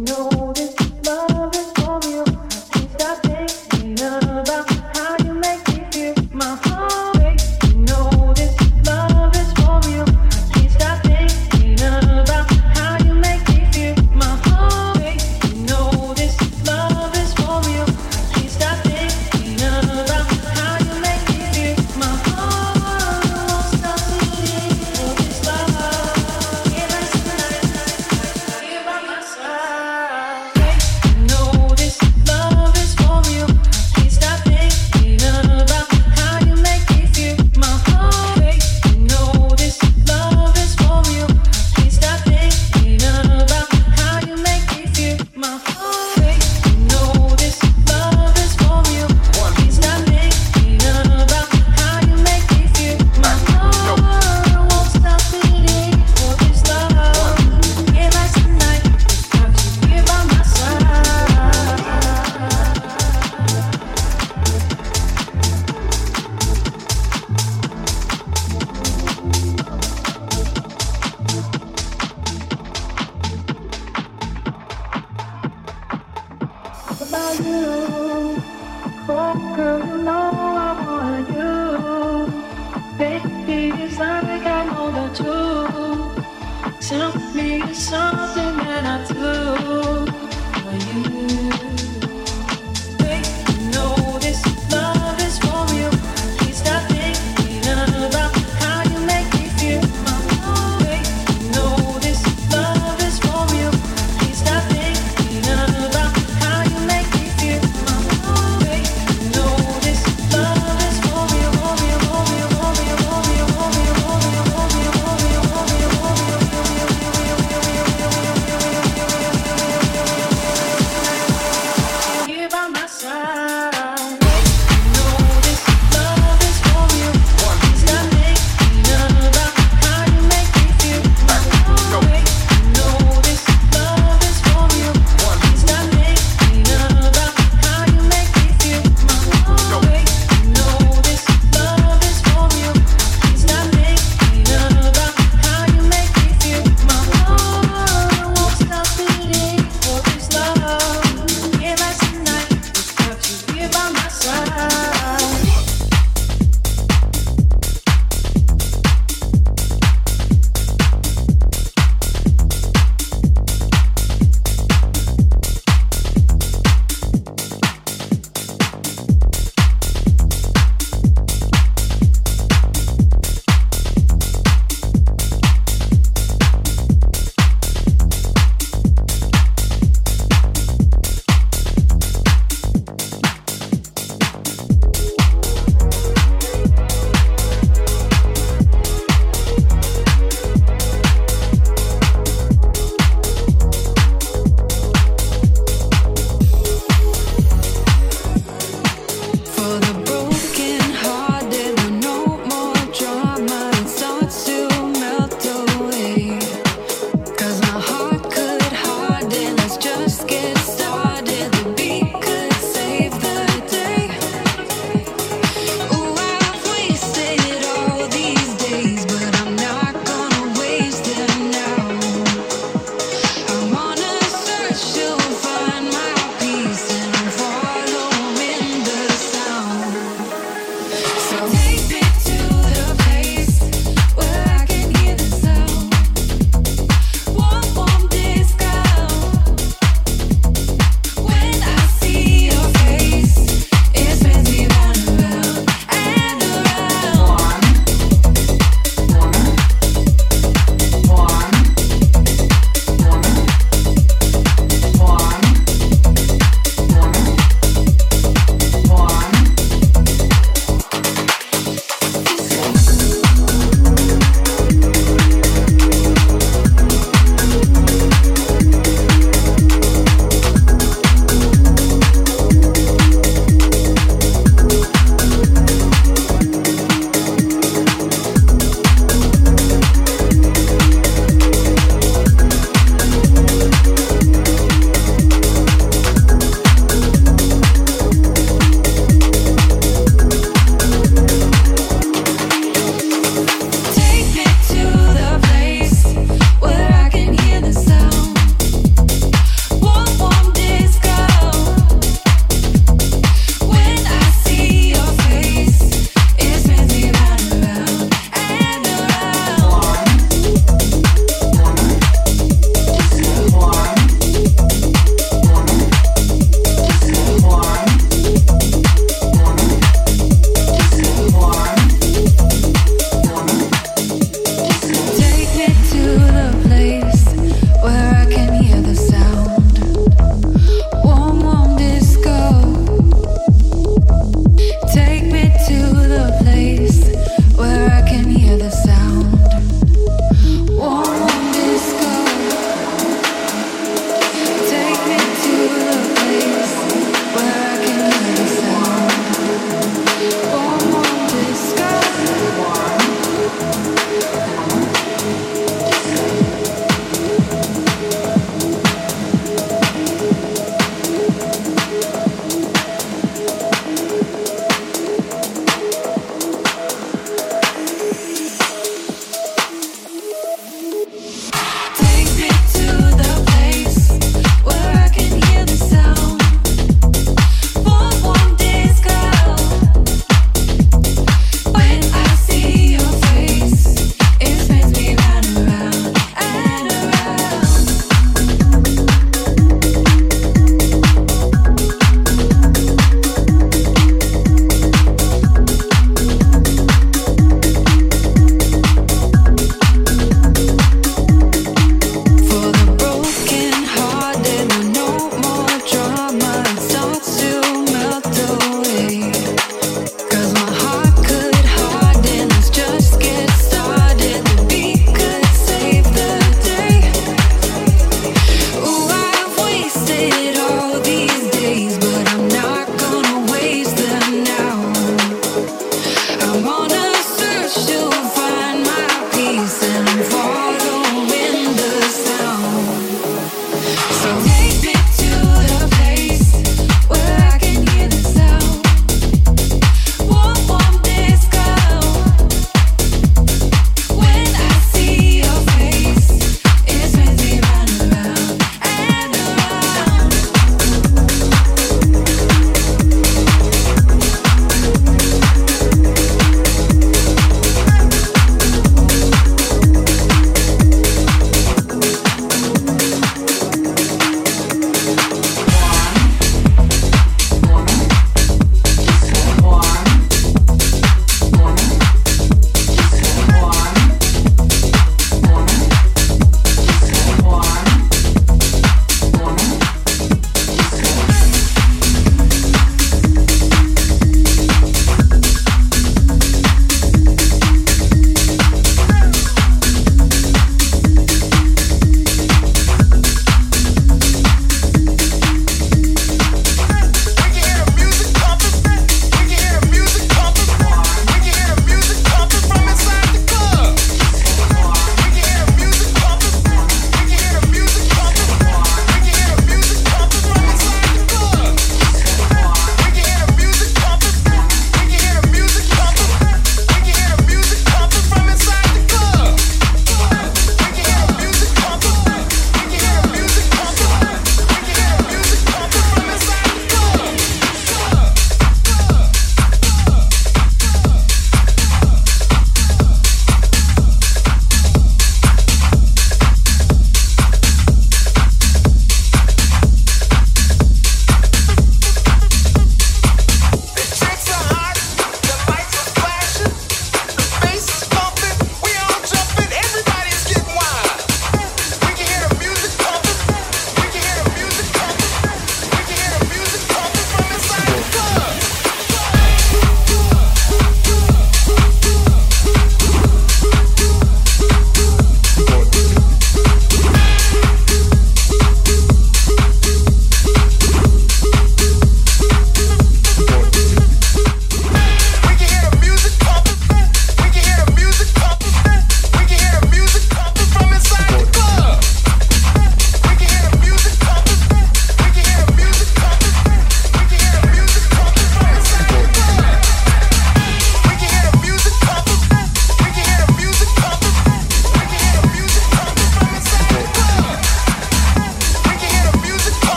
know 0.00 0.29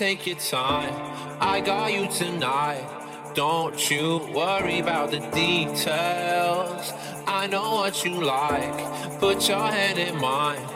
take 0.00 0.26
your 0.26 0.36
time. 0.36 0.94
I 1.42 1.60
got 1.60 1.92
you 1.92 2.08
tonight. 2.08 2.86
Don't 3.34 3.90
you 3.90 4.26
worry 4.34 4.80
about 4.80 5.10
the 5.10 5.18
details. 5.18 6.94
I 7.26 7.46
know 7.46 7.74
what 7.74 8.02
you 8.02 8.12
like. 8.12 8.78
Put 9.20 9.46
your 9.46 9.66
head 9.66 9.98
in 9.98 10.18
mine. 10.18 10.66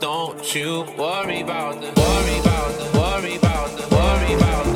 Don't 0.00 0.54
you 0.54 0.84
worry 0.98 1.40
about 1.40 1.80
the 1.80 1.90
worry 1.98 2.38
about 2.44 2.72
the 2.78 2.98
worry 2.98 3.36
about 3.36 3.70
the 3.78 3.86
worry 3.96 4.34
about 4.34 4.64
the 4.66 4.73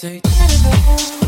say 0.00 1.19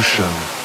revolution. 0.00 0.59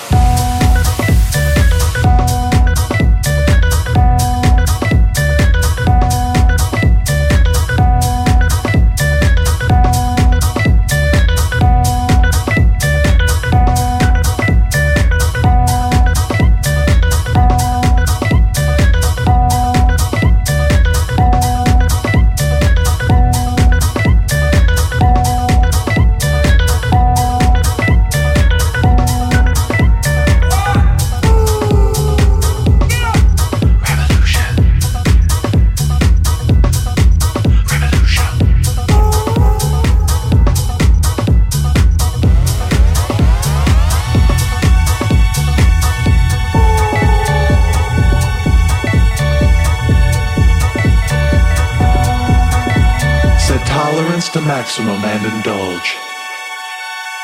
Maximum 54.76 55.06
and 55.06 55.26
indulge. 55.34 55.96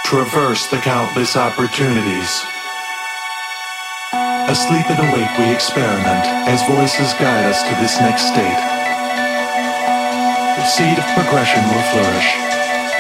Traverse 0.06 0.68
the 0.68 0.78
countless 0.78 1.36
opportunities. 1.36 2.44
Asleep 4.48 4.88
and 4.90 5.00
awake, 5.10 5.38
we 5.38 5.52
experiment 5.54 6.26
as 6.48 6.64
voices 6.64 7.14
guide 7.20 7.46
us 7.46 7.62
to 7.64 7.76
this 7.82 8.00
next 8.00 8.28
state. 8.28 8.62
The 10.56 10.66
seed 10.66 10.98
of 10.98 11.06
progression 11.12 11.64
will 11.76 11.86
flourish. 11.92 12.30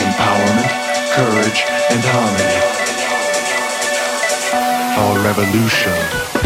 Empowerment, 0.04 0.72
courage, 1.16 1.64
and 1.89 2.04
harmony. 2.04 2.60
Our 4.99 5.24
revolution 5.24 6.41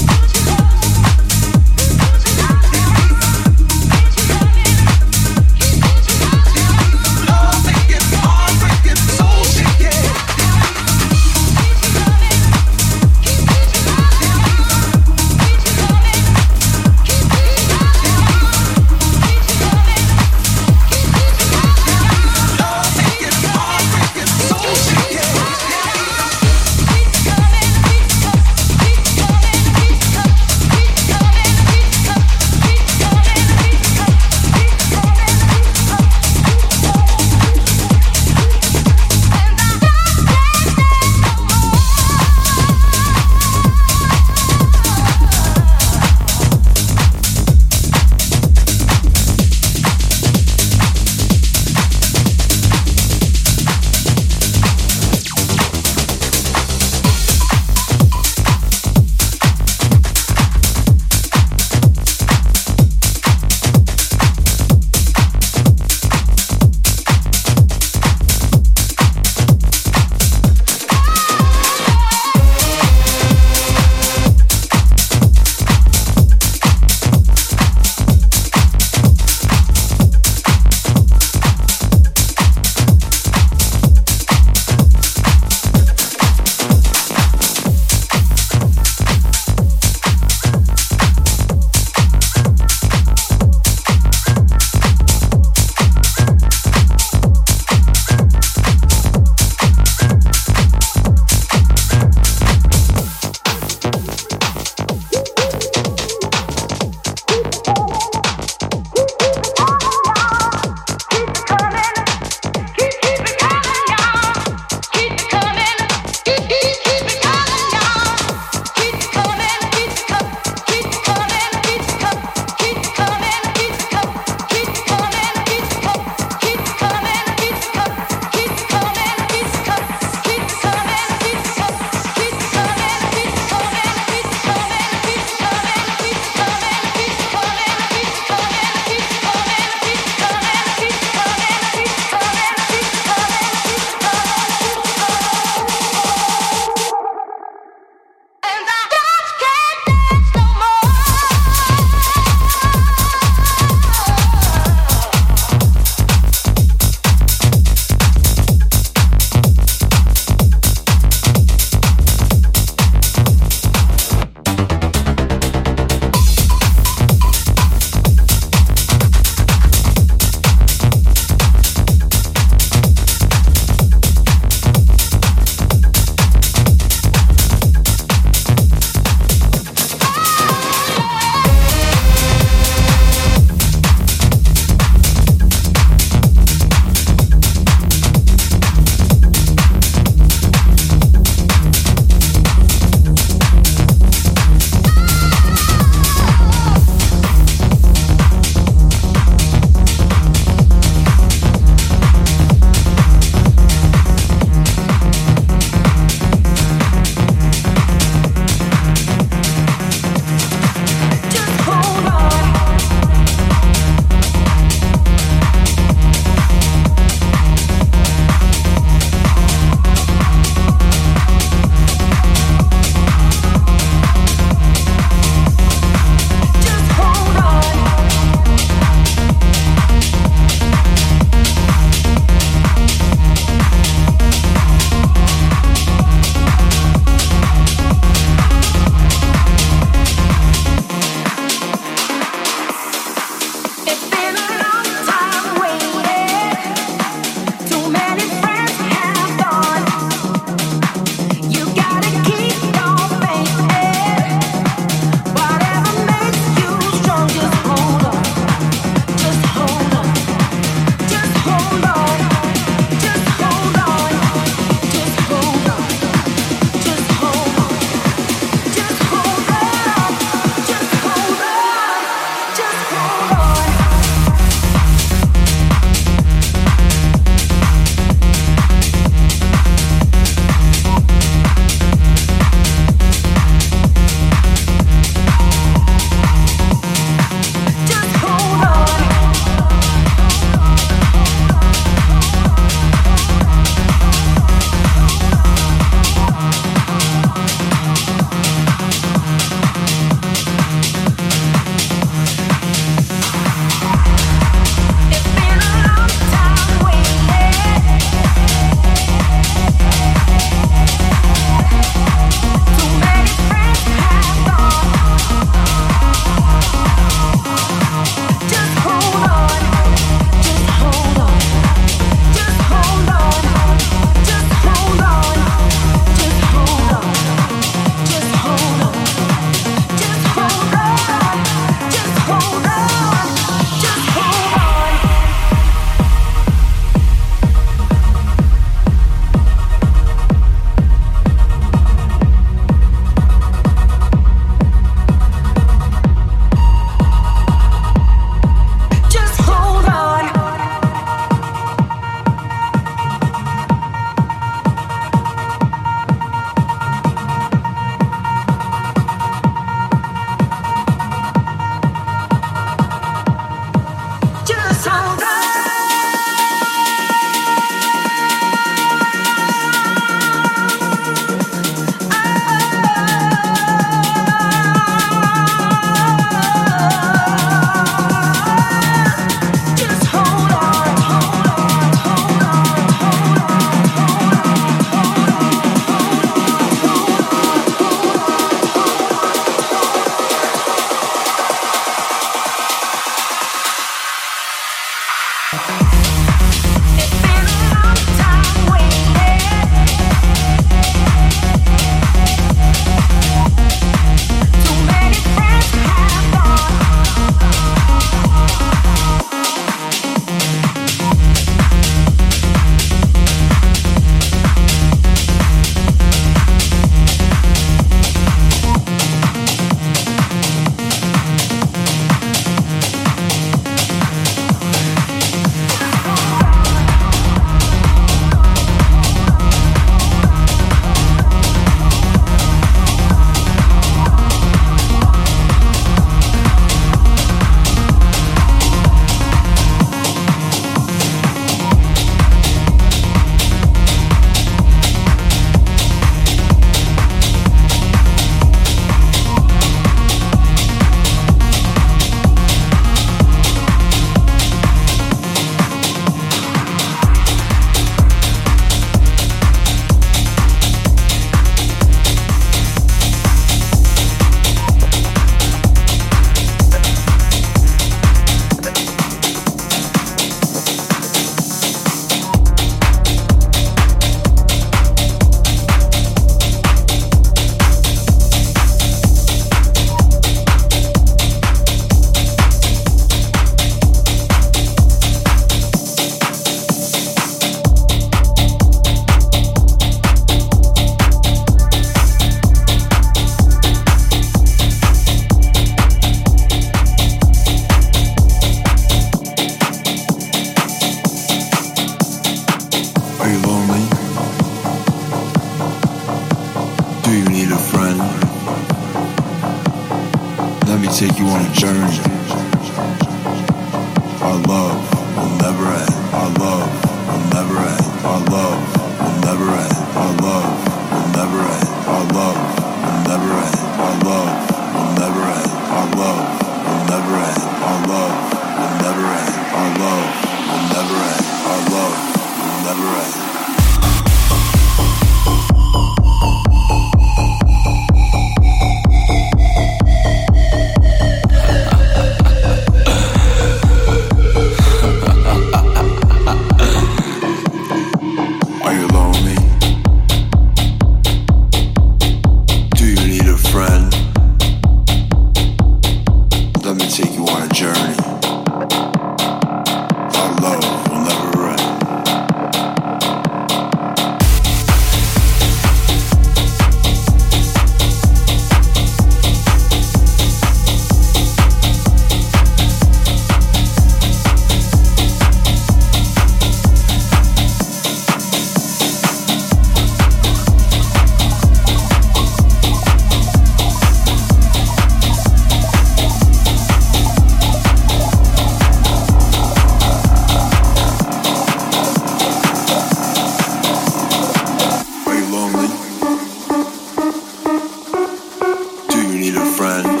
always 599.59 600.00